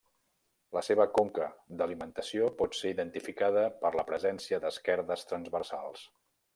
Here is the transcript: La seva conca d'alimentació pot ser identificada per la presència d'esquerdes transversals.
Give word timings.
La 0.77 0.81
seva 0.87 1.05
conca 1.17 1.49
d'alimentació 1.81 2.49
pot 2.63 2.79
ser 2.79 2.95
identificada 2.97 3.69
per 3.85 3.95
la 4.01 4.09
presència 4.11 4.63
d'esquerdes 4.65 5.33
transversals. 5.33 6.13